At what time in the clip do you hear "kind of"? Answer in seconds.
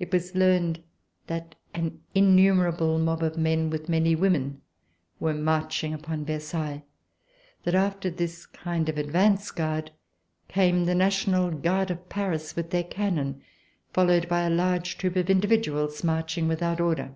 8.44-8.98